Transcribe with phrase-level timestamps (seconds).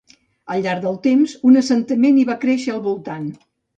[0.53, 3.29] Al llarg del temps, un assentament hi va créixer al voltant.